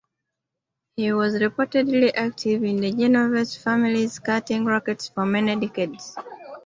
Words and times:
He 0.95 1.13
was 1.13 1.35
reportedly 1.35 2.11
active 2.15 2.63
in 2.63 2.77
the 2.77 2.91
Genovese 2.91 3.55
family's 3.55 4.17
carting 4.17 4.65
rackets 4.65 5.09
for 5.09 5.27
many 5.27 5.55
decades. 5.55 6.17